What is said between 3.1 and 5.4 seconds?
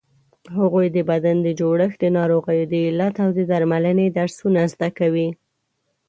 او درملنې درسونه زده کوي.